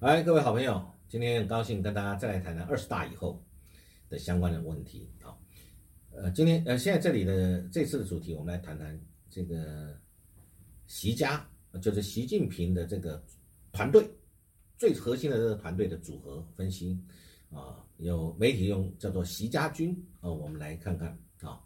[0.00, 3.44] 哎，各位好朋友，今天很高兴跟大家再来谈谈二十大以后
[4.08, 5.36] 的相关的问题啊。
[6.10, 8.98] 呃，今天呃，现在这里的这次的主题，我们来谈谈
[9.28, 9.94] 这个
[10.86, 11.46] 习家，
[11.82, 13.22] 就是习近平的这个
[13.72, 14.02] 团队
[14.78, 16.98] 最核心的这个团队的组合分析
[17.50, 17.84] 啊。
[17.98, 21.08] 有媒体用叫做“习家军”啊，我们来看看
[21.42, 21.60] 啊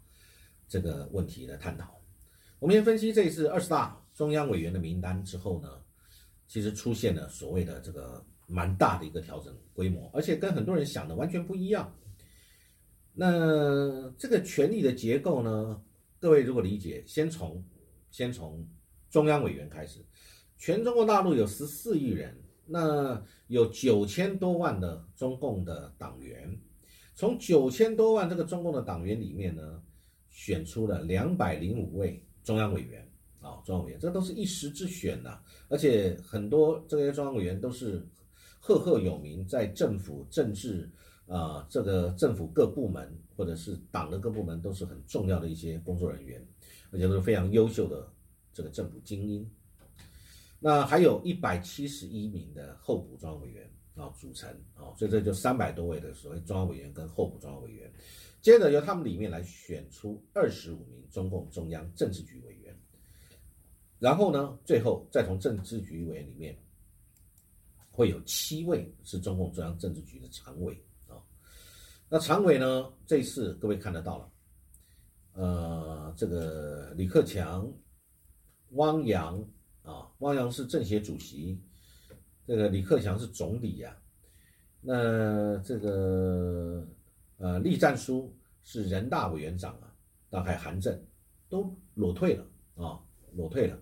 [0.67, 1.97] 这个问题的探讨。
[2.59, 5.69] 我们先分析这一次二十大中央委员的名单之后呢。
[6.47, 11.93] 其实出现了所谓的这个蛮大的一个调整规模，而且跟很多人想的完全不一样。
[13.13, 15.81] 那这个权力的结构呢？
[16.19, 17.63] 各位如果理解，先从
[18.11, 18.67] 先从
[19.09, 20.03] 中央委员开始，
[20.57, 26.59] 全中国大陆有十四亿人，那有九千多万的中共的党员，
[27.13, 29.81] 从九千多万这个中共的党员里面呢，
[30.29, 33.07] 选出了两百零五位中央委员。
[33.41, 35.39] 啊，中央委员，这都是一时之选呐，
[35.69, 38.03] 而且很多这些中央委员都是
[38.65, 40.89] 赫赫有名，在政府政治
[41.27, 46.43] 啊，这个政府各部门或者是党的各部门都是很重要的一些工作人员，
[46.89, 48.11] 而且都是非常优秀的
[48.51, 49.47] 这个政府精英。
[50.59, 57.93] 那还有一百七十一名的候补中央委员啊组成啊，所以这就三百多位的所谓中央委员跟候补中央委员，
[58.41, 62.75] 接着由他们里面来选出二十五名中共中央政治局委员。
[63.99, 66.57] 然后呢，最后再从政治局委员里面，
[67.95, 71.15] 会有七位是中共中央政治局的常委啊。
[72.09, 74.31] 那常委呢，这次各位看得到了，
[75.33, 77.71] 呃，这个李克强、
[78.71, 79.41] 汪洋
[79.81, 81.57] 啊，汪洋是政协主席，
[82.45, 83.97] 这个李克强是总理呀。
[84.81, 86.85] 那这个
[87.37, 89.95] 呃，栗战书是人大委员长啊，
[90.29, 91.01] 大概韩正
[91.47, 92.99] 都裸退了啊，
[93.31, 93.79] 裸退了。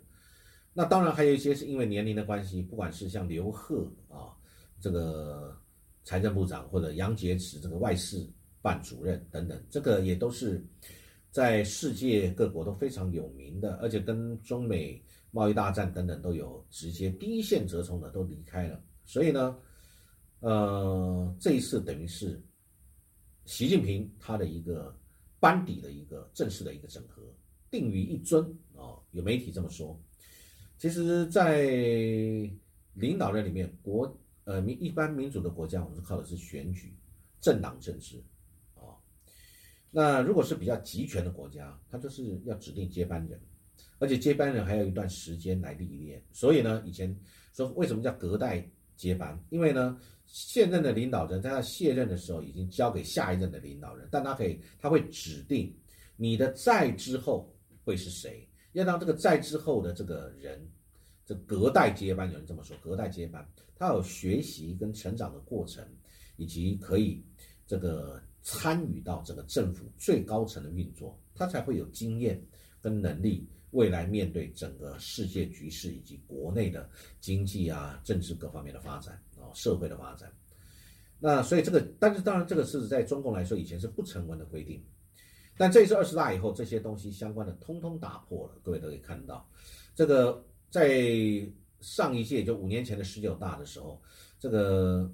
[0.74, 4.34] 那当然还有一些是因为年龄的关系，不管是像刘鹤啊，
[4.80, 5.56] 这个
[6.04, 8.28] 财政部长或者杨洁篪这个外事
[8.62, 10.66] 办主任等等，这个也都是
[11.30, 18.82] 在世界各国都非常有名的，而且跟中美贸易大战等等都有直接第一线折冲的都离开了。
[19.06, 19.56] 所以呢，
[20.40, 22.42] 呃，这一次等于是
[23.46, 24.98] 习近平他的一个
[25.40, 27.22] 班底的一个正式的一个整合，
[27.70, 28.44] 定于一尊
[28.76, 30.00] 啊，有媒体这么说。
[30.78, 31.62] 其实，在
[32.94, 36.94] 领导人里面，国呃民一般民主的国家，我们是靠的是选举、
[37.40, 38.22] 政党政治
[38.76, 39.00] 啊。
[39.90, 43.40] 那如果是比较集权的国家，它就是要指定接班人，
[43.98, 46.22] 而且接班人还有一段时间来历练。
[46.34, 47.16] 所以呢，以前
[47.54, 48.68] 说为什么叫隔代
[48.98, 49.42] 接班？
[49.50, 55.74] 因为呢，现任的领导人在他卸任的时候已经交给下一任的领导人，但他可以他会指定
[56.18, 57.50] 你的在之后
[57.86, 58.46] 会是谁。
[58.74, 60.68] 要让这个在之后的这个人，
[61.26, 65.84] 这隔代接班，有人这么说，隔代接班，他有学习跟成长的过程，
[66.38, 67.24] 以及可以
[67.66, 72.42] 这个参与到整个政府最高层的运作，他才会有经验
[72.82, 80.32] 跟能力，未来面对整个世界局势以及国内的经济啊、政治各方面的发展啊、社会的发展。
[81.20, 84.84] 那所以这个，但是当然这个是在中共来说，以前是不成文的规定。
[85.56, 88.60] 但这次二十大以后，这些东西相关的通通打破了。
[88.64, 89.48] 各位都可以看到，
[89.94, 91.00] 这个在
[91.80, 94.02] 上一届就五年前的十九大的时候，
[94.40, 95.12] 这个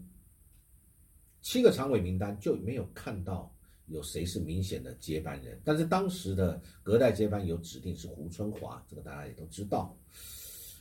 [1.41, 3.53] 七个常委名单就没有看到
[3.87, 5.59] 有谁是明显的接班人。
[5.65, 9.97] 但是当时的隔代接班有指定是胡春华，这个大家也都知道。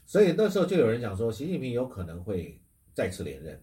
[0.06, 2.60] 所以那时候就有人讲说，习近平有可能会
[2.94, 3.60] 再次连任。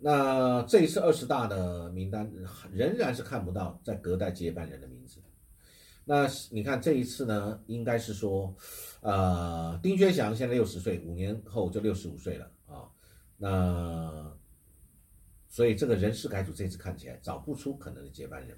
[0.00, 2.30] 那这一次二十大的名单
[2.72, 5.20] 仍然是看不到在隔代接班人的名字。
[6.04, 8.54] 那你看这一次呢，应该是说，
[9.00, 12.88] 呃，丁薛祥现在六十岁，五年后就六十五岁了啊。
[13.36, 14.34] 那
[15.48, 18.56] 所以这个人事改组这次看起来找不出可能的接班人。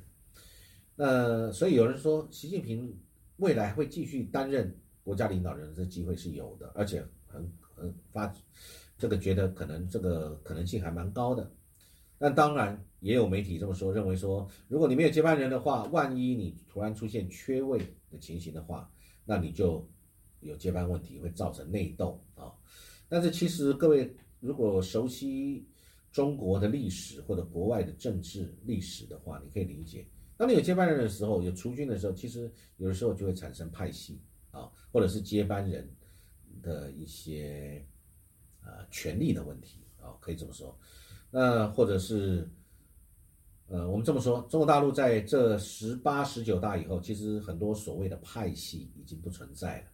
[0.95, 2.97] 那所以有人说，习近平
[3.39, 8.33] 未来会继续担任国家领导人，这机会是有的，而且很很发。
[9.01, 11.51] 这个觉得可能这个可能性还蛮高的，
[12.19, 17.79] 但当然也有媒体这么说，认为说如果你没有接班人的话，万一你突然出现缺位
[18.11, 18.93] 的情形的话，
[19.25, 19.89] 那你就
[20.41, 22.53] 有接班问题，会造成内斗啊。
[23.09, 25.67] 但是其实各位如果熟悉
[26.13, 30.07] 中国的历史或者国外的政治历史的话，你可以理解，
[30.37, 34.21] 当你有接班人的时候，有除军的时候，其实有的时候就会产生派系
[34.51, 35.91] 啊，或者是接班人
[36.61, 37.83] 的一些。
[38.65, 40.79] 呃，权力的问题啊，可以这么说。
[41.31, 42.51] 那或者是，
[43.69, 49.85] 呃，我们这么说，中国大陆在这十八、十九大以后，其实很多所谓的派系已经不存在了。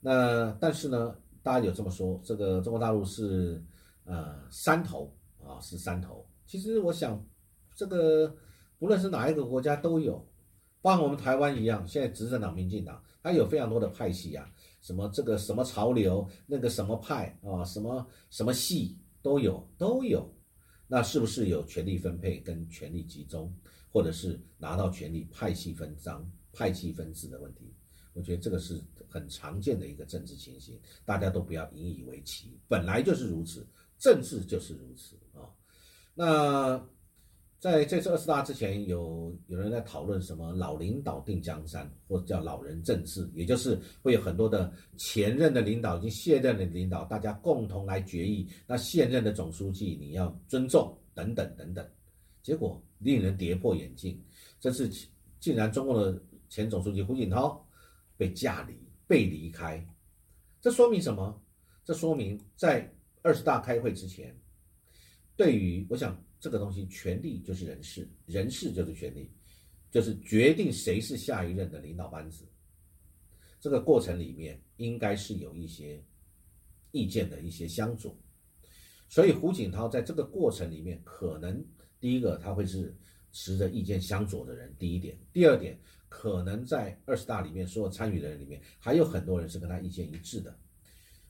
[0.00, 3.64] 那但是呢，大家有这么说，这个中国大陆是
[4.04, 6.28] 呃山头啊是山头。
[6.44, 7.24] 其实我想，
[7.76, 8.36] 这个
[8.78, 10.28] 不论是哪一个国家都有，
[10.80, 20.30] 包括我们台湾一样，现在执政党民进党，它有非常多的派系啊，什么这个什么潮流，那个什么派啊，什么什么系都有都有。
[20.86, 23.50] 那是不是有权力分配跟权力集中，
[23.90, 27.74] 或者是拿到权力派系分赃、派系分治的问题？
[28.12, 33.66] 我觉得这个是很常见的一个政治情形，大家都不要引以为奇，本来就是如此，
[33.98, 35.48] 政治就是如此啊。
[36.12, 36.86] 那
[37.62, 51.88] 在这次二十大之前，有有人在讨论什么老领导定江山，或者叫老人政治，也就是会有很多的前任的领导、已经卸任的领导，大家共同来决议，那现任的总书记你要尊重等等等等。
[52.42, 54.20] 结果令人跌破眼镜，
[54.58, 54.90] 这次
[55.38, 57.64] 竟然中共的前总书记胡锦涛
[58.16, 58.74] 被架离、
[59.06, 59.86] 被离开，
[60.60, 61.40] 这说明什么？
[61.84, 62.92] 这说明在
[63.22, 64.36] 二十大开会之前，
[65.36, 66.20] 对于我想。
[66.42, 69.30] 这个东西，权力就是人事，人事就是权力，
[69.92, 72.44] 就是决定谁是下一任的领导班子。
[73.60, 76.02] 这个过程里面应该是有一些
[76.90, 78.18] 意见的一些相左，
[79.08, 81.64] 所以胡锦涛在这个过程里面，可能
[82.00, 82.92] 第一个他会是
[83.30, 85.78] 持着意见相左的人，第一点；第二点，
[86.08, 90.58] 可能在二十大里面所有参与的人里面，还有很多人是跟他意见一致的。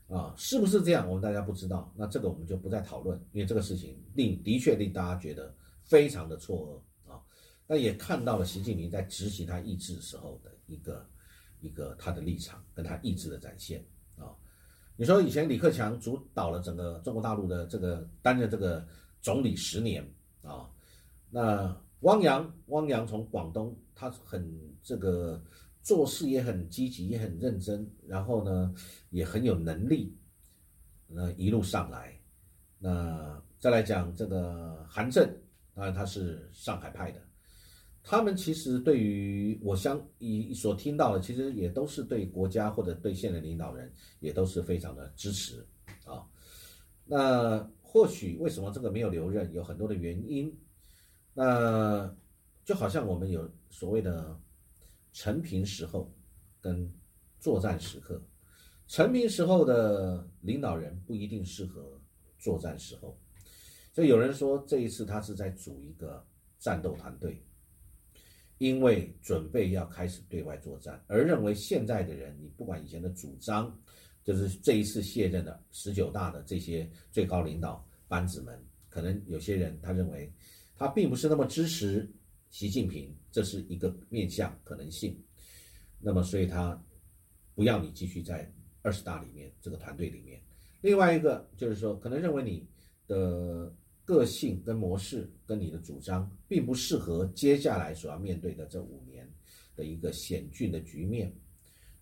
[0.08, 1.08] 啊，是不是这样？
[1.08, 7.20] 我们大家不知道，那这个我们就不再讨论，因为这个事情令的确令大家觉得非常的错愕啊。
[7.66, 11.08] 那也看到了习近平在执行他意志时候的一个
[11.60, 13.82] 一个他的立场跟他意志的展现
[14.16, 14.36] 啊。
[14.96, 18.86] 你说以前李克强主导了整个中国大陆的这个担任这个
[19.22, 20.06] 总理十年
[20.42, 20.68] 啊，
[21.30, 25.42] 那汪洋汪洋从广东他很这个。
[25.82, 28.72] 做事也很积极，也很认真，然后呢，
[29.10, 30.16] 也很有能力。
[31.08, 32.16] 那一路上来，
[32.78, 35.28] 那再来讲这个韩正，
[35.74, 37.20] 当然他是上海派的，
[38.02, 45.66] 他们其实对于我相以所听到的，其实也都是对国家或者对现任领导人也都是非常的支持
[46.04, 46.24] 啊。
[47.04, 50.56] 那或许为什么这个没有留任，有很多的原因。
[51.34, 52.14] 那
[52.64, 54.40] 就好像我们有所谓的。
[55.12, 56.12] 成平时候，
[56.60, 56.90] 跟
[57.38, 58.22] 作战时刻，
[58.86, 62.00] 成平时候的领导人不一定适合
[62.38, 63.18] 作战时候，
[63.92, 66.26] 所以有人说这一次他是在组一个
[66.58, 67.44] 战斗团队，
[68.58, 73.78] 因为准备要开始对外作战，而认为现在的人，你不管以前的主张，
[74.24, 80.32] 就是这一次卸任的十九大的这些最高领导班子们，可能有些人他认为
[80.76, 82.10] 他并不是那么支持。
[82.50, 85.18] 习近平，这是一个面向可能性，
[85.98, 86.80] 那么所以他
[87.54, 88.52] 不要你继续在
[88.82, 90.40] 二十大里面这个团队里面。
[90.82, 92.68] 另外一个就是说，可能认为你
[93.06, 93.74] 的
[94.04, 99.26] 个性跟模式跟你的主张，并不适合接下来所要面对的这五年
[99.74, 101.34] 的一个险峻的局面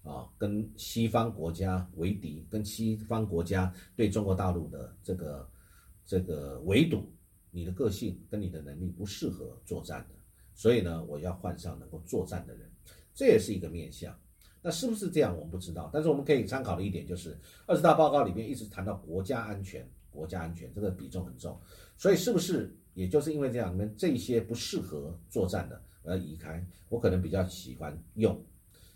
[0.02, 5.48] 啊，跟西方国家为敌，跟西方国家对中国大陆的这个
[6.04, 7.12] 这个围堵，
[7.50, 10.19] 你的个性跟你的能力不适合作战的。
[10.60, 12.70] 所以呢，我要换上能够作战的人，
[13.14, 14.14] 这也是一个面相。
[14.60, 15.88] 那是不是这样，我们不知道。
[15.90, 17.34] 但是我们可以参考的一点就是，
[17.66, 21.58] 二十大报告里面一直谈到国家安全，国家安全这个比重很重。
[21.96, 26.62] 所以是不是也就是因为这样，你们这些不适合作战的，而移开？
[26.90, 28.38] 我可能比较喜欢用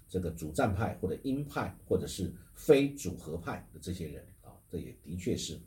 [0.07, 5.59] 这个主战派或者鹰派或者是非组合派的这些人啊，这也的确是。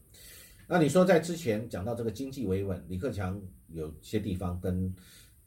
[0.68, 4.94] 那你说在之前讲到这个经济维稳，李克强有些地方跟。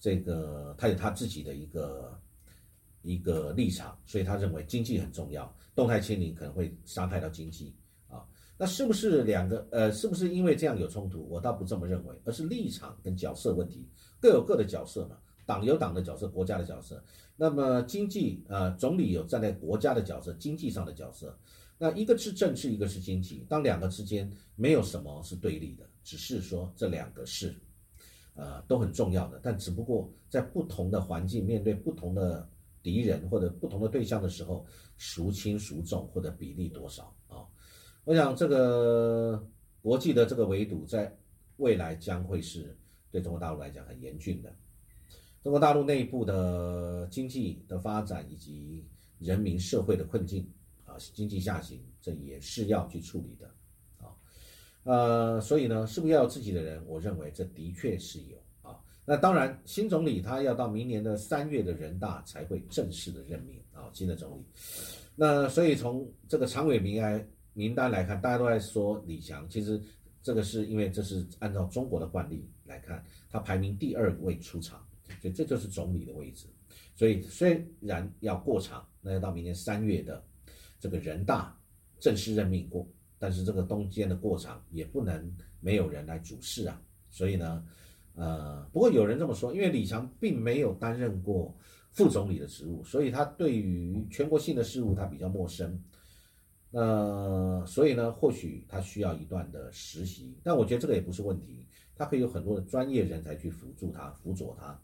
[0.01, 2.21] 这个他有他自己的一个
[3.03, 7.77] 一个立场，所以他认为经济很重要，动态清零可能会伤害到经济
[8.09, 8.27] 啊。
[8.59, 11.29] 那是不是两个呃，是不是因为这样有冲突？
[11.29, 13.87] 我倒不这么认为，而是立场跟角色问题，
[14.21, 15.17] 各有各的角色嘛。
[15.47, 17.03] 党有党的角色，国家的角色。
[17.37, 21.37] 那么经济啊，总理有站在国家的角色，经济上的角色。
[21.77, 23.45] 那一个是政治，一个是经济。
[23.49, 27.55] 当两个之间没有什么是对立的，只是说这两个是。
[28.35, 32.49] 呃，都很重要的，但只不过在不同的环境，面对不同的
[32.83, 34.65] 敌人或者不同的对象的时候，
[34.97, 37.45] 孰轻孰重或者比例多少啊？
[38.05, 39.47] 我想这个
[39.83, 41.15] 国际的这个围堵，在
[41.59, 42.77] 未来将会是
[43.11, 44.55] 对中国大陆来讲很严峻的。
[45.43, 48.87] 中国大陆内部的经济的发展以及
[49.19, 50.51] 人民社会的困境
[50.87, 53.51] 啊，经济下行，这也是要去处理的。
[54.85, 56.83] 呃，所以呢，是不是要有自己的人？
[56.87, 58.79] 我认为这的确是有啊。
[59.05, 64.45] 那当然，新总理他要到明年的三月的人大才会正式的任命啊，新的总理。
[65.15, 69.81] 那所以从这个常委名单名单来看，大家都在说李强，其实
[70.23, 74.83] 这个是因为这是按照中国的惯例来看，他排名第二位出场，
[75.21, 76.47] 所以这就是总理的位置。
[76.95, 80.25] 所以虽然要过场，那要到明年三月的
[80.79, 81.55] 这个人大
[81.99, 82.87] 正式任命过，
[83.21, 86.83] 但是这个中间的过场也不能没有人来主事啊。
[87.11, 87.65] 所以呢，
[88.15, 91.57] 呃，不过有人这么说，因为李强并没有担任过
[91.91, 95.81] 副总理的职务，所以他对于全国性的事务他比较陌生。
[96.71, 104.81] 那所以呢，或许他需要一段的实习，但我觉得这个也不是问题，他可以有很多的专业人才去辅助他、辅佐他。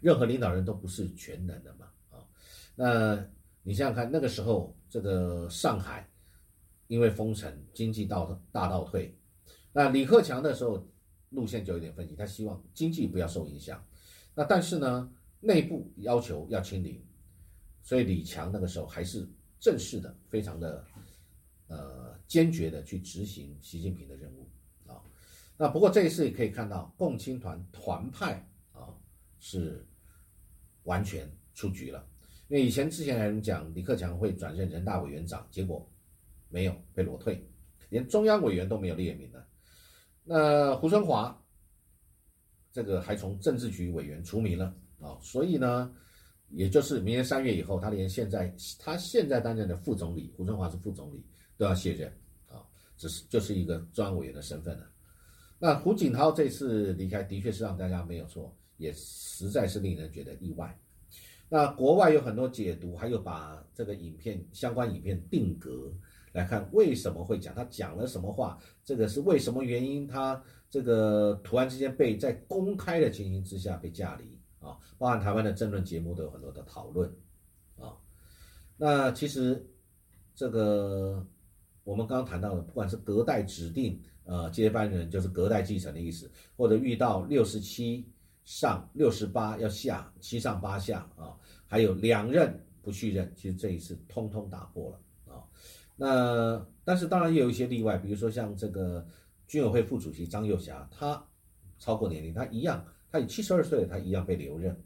[0.00, 2.24] 任何领导人都不是全能的嘛，啊，
[2.74, 3.22] 那
[3.62, 6.08] 你想想看，那个时候这个上海
[6.86, 9.16] 因为封城，经济倒大倒退，
[9.72, 10.86] 那李克强的时候
[11.30, 13.84] 路线就有点分歧，他希望经济不要受影响，
[14.34, 17.04] 那但是呢，内部要求要清零，
[17.82, 19.28] 所以李强那个时候还是。
[19.60, 20.84] 正式的，非常的，
[21.68, 24.46] 呃，坚决的去执行习近平的任务
[24.86, 25.00] 啊。
[25.56, 28.92] 那不过这一次也可以看到，共青团团派啊
[29.38, 29.82] 是
[30.82, 32.06] 完全出局了。
[32.48, 35.90] 因为以前之前有人讲李克强会转任人大委员长，结果
[36.54, 37.44] 没有被裸退，
[37.88, 39.44] 连中央委员都没有列名的。
[40.22, 41.36] 那胡春华
[42.72, 44.66] 这个还从政治局委员除名了
[45.00, 45.92] 啊，所以呢。
[46.50, 51.24] 也就是明年三月以后，他连现在他现在担任的副总理胡春华是副总理
[51.56, 52.08] 都要卸任
[52.48, 52.62] 啊，
[52.96, 54.88] 只是就是一个中央委员的身份了。
[55.58, 60.78] 那胡锦涛这次离开的确是让大家没有错，也实在是令人觉得意外。
[61.48, 65.92] 那国外有很多解读，还有把这个影片相关影片定格
[66.34, 68.58] 来看，为什么会讲他讲了什么话？
[68.84, 70.06] 这个是为什么原因？
[70.06, 74.38] 他这个突然之间被在公开的情形之下被架离。
[74.60, 77.06] 啊，包含台湾的政论节目都有很多的讨论，
[77.76, 77.92] 啊，
[78.78, 79.62] 那其实
[80.34, 81.22] 这个
[81.82, 88.10] 我们刚刚谈到的，不管是隔代指定呃接班人，就是隔代继承的意思，或者遇到六十七
[88.46, 91.36] 上六十八要下七上八下啊，
[91.66, 94.98] 还有两任不续任，其实这一次通通打破了。
[95.96, 99.06] 那但是当然也有一些例外，比如说像这个
[99.46, 101.24] 军委会副主席张幼霞，他
[101.78, 102.84] 超过年龄，他一样。
[103.10, 104.76] 他七十二岁，他一样被留任，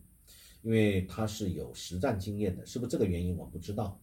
[0.60, 3.98] 因为他是有实战经验的，是不是这个原因我不知道。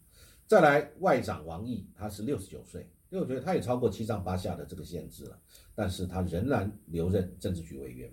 [0.47, 5.39] 再来，外长王毅，他是六十九岁，因为我觉得他也超过七上八下的这个限制了，
[5.75, 8.11] 但是他仍然留任政治局委员。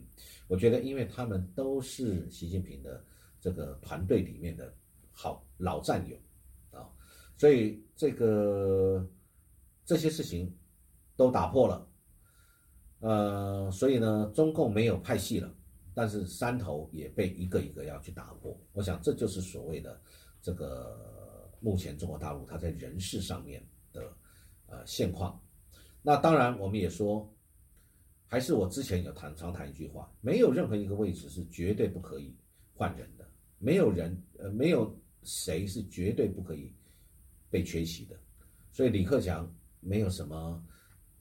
[0.48, 3.02] 我觉得，因为他们都是习近平的
[3.40, 4.70] 这个团队里面的
[5.12, 6.14] 好老战友，
[7.36, 9.08] 所以这个
[9.84, 10.54] 这些事情
[11.16, 11.88] 都打破了，
[13.00, 15.52] 呃，所以呢，中共没有派系了。
[15.94, 20.00] 但是山头也被一个一个要去打破，我想这就是所谓的
[20.40, 23.62] 这个目前中国大陆它在人事上面
[23.92, 24.10] 的
[24.68, 25.38] 呃现况。
[26.00, 27.30] 那当然我们也说，
[28.26, 32.34] 还是我之前有谈常谈一句话，没有任何一个位置是绝对不可以
[32.72, 36.74] 换人的，没有人呃没有谁是绝对不可以
[37.52, 38.16] 被缺席的。
[38.72, 40.60] 所以李克强没有什么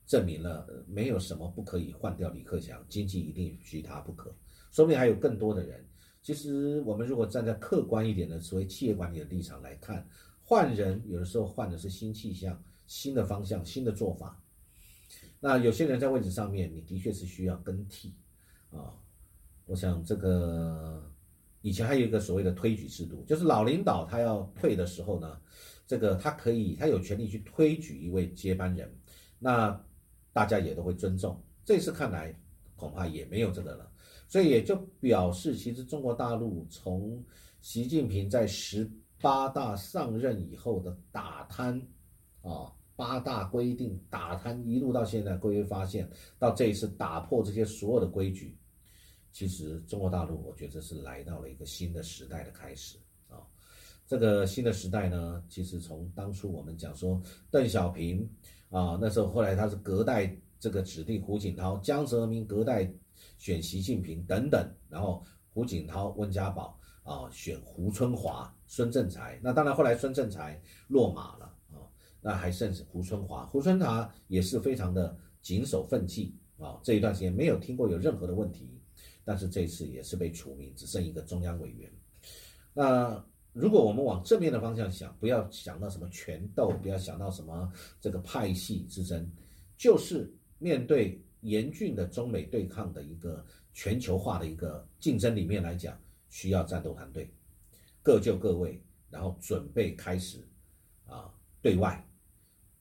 [0.07, 4.33] 证明了，没有什么不可以换掉李克强，经济一定非他不可。
[4.71, 5.85] 说不定还有更多的人。
[6.21, 10.07] 其实我们如果站在客观一点的所谓企业管理的立场来看，
[10.41, 14.41] 换人有的时候换的是新气象、新的方向、新的做法。
[15.39, 18.13] 那有些人在位置上面，你的确是需要更替
[18.69, 18.93] 啊。
[19.65, 21.11] 我想这个
[21.61, 25.41] 以前还有一个所谓的推举制度，就是老领导他要退的时候呢，
[25.91, 28.89] 这个他可以他有权利去推举一位接班人，
[29.37, 29.77] 那
[30.31, 31.37] 大家也都会尊重。
[31.65, 32.33] 这次看来
[32.77, 33.91] 恐怕也没有这个了。
[34.25, 37.21] 所以也就表示，其实中国大陆从
[37.59, 41.77] 习近平在十八大上任以后的打贪，
[42.41, 48.57] 啊，八大规定打贪一路到现在，各位发现到这一次打破这些所有的规矩，
[49.33, 52.97] 其实中国大陆我觉得是来到了一个新的时代的开始。
[54.07, 58.29] 这个新的时代呢，其实从当初我们讲说邓小平
[58.69, 62.91] 啊，那时候后来他是隔代这个指定胡锦涛、江泽民隔代。
[63.37, 69.39] 选习近平等等，然后胡锦涛、温家宝啊，选胡春华、孙政才。
[69.43, 71.85] 那当然后来孙政才落马了啊，
[72.19, 73.45] 那还剩胡春华。
[73.45, 78.81] 胡春华也是非常的谨守奋纪啊，这一段时间没有听过有任何的问题，
[79.23, 81.91] 但是这次也是被除名，只剩一个中央委员。
[82.73, 89.29] 那如果我们往正面的方向想，不要想到什么权斗，不要想到什么这个派系之争，
[89.77, 91.21] 就是面对。
[91.41, 93.43] 严峻的中美对抗的一个
[93.73, 97.33] 全球化的一个竞争里面来讲，需要战斗团队
[98.03, 98.79] 各就各位，
[99.09, 100.47] 然后准备开始
[101.07, 102.07] 啊对外，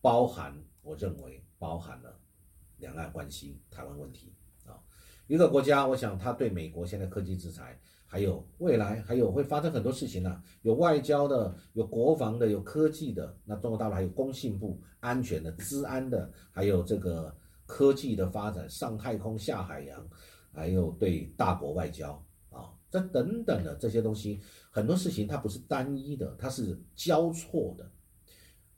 [0.03, 2.21] 包含我认为包含了
[2.77, 4.35] 两岸关系、台湾问题
[4.67, 4.77] 啊。
[5.27, 7.81] 一个国家，我想他对美国现在科技制裁，
[8.13, 13.39] 还有未来还有会发生很多事情呢，有外交的，有国防的，有科技的。
[13.45, 17.33] 那中国大陆还有工信部、安全的、治安的，还有这个
[17.67, 20.05] 科技的发展，上太空、下海洋，
[20.53, 24.41] 还有对大国外交啊，这等等的这些东西，
[24.73, 27.89] 很多事情它不是单一的，它是交错的。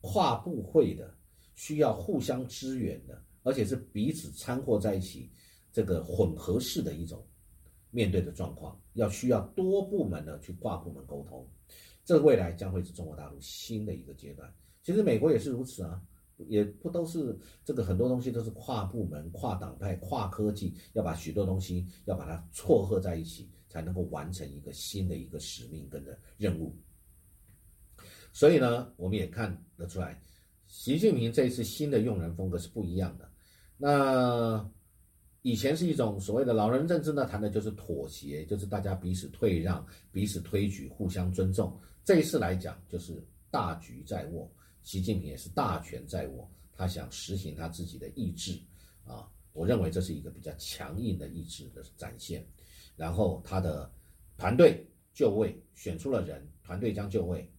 [0.02, 1.10] 跨部会的，
[1.54, 5.30] 需要互相支援的，而且是彼此掺和在一起，
[5.72, 7.24] 这个混合式的一种
[7.92, 11.48] 面对的状况，要需要多部门的去跨部门沟通，
[12.04, 14.52] 这未来将会是中国大陆新的一个阶段。
[14.82, 16.02] 其实美国也是如此啊，
[16.48, 26.76] 也不都是这个很多东西都是跨部门、跨党派、跨科技，要把许多东西要把它撮合在一起，才能够完成一个新的一个使命跟的任务。
[28.32, 30.20] 所以呢，我们也看得出来，
[30.66, 33.30] 习近平这一次新的用人风格是不一样的。
[33.76, 34.68] 那
[35.42, 41.78] 以前是一种所谓的老人政治呢，谈的就是妥协，就是大家彼此退让、彼此推举、互相尊重。
[42.04, 43.20] 这一次来讲，就是
[43.50, 44.48] 大局在握，
[44.82, 48.56] 习近平也是大权在握，他想实行他自己的意志
[49.04, 49.28] 啊。
[49.52, 52.46] 我认为这是一个比较强硬的意志的展现。
[52.94, 53.92] 然后他的
[54.36, 57.50] 团队就位，选出了人，团队将就位。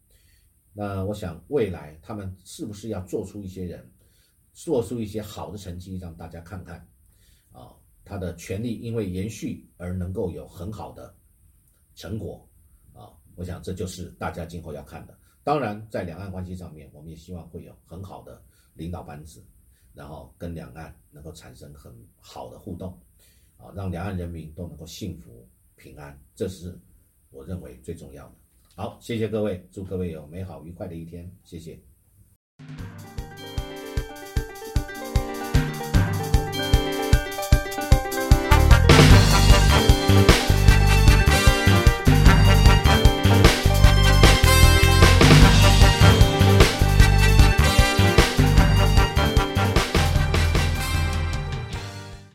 [0.71, 3.91] 那我想，未来他们是不是要做出一些人，
[4.53, 6.87] 做出一些好的成绩，让大家看看，
[8.05, 11.15] 他的权利因为延续而能够有很好的
[11.95, 12.47] 成果，
[12.93, 15.17] 啊，我想这就是大家今后要看的。
[15.43, 18.41] 当然，在两岸关系上面，我们也希望会有很好的
[18.73, 19.43] 领导班子，
[19.93, 22.97] 然后跟两岸能够产生很好的互动，
[23.57, 26.79] 啊，让两岸人民都能够幸福平安，这是
[27.29, 28.35] 我认为最重要的。
[28.75, 31.79] 好，谢谢各位，祝各位有美好愉快的一天，谢谢。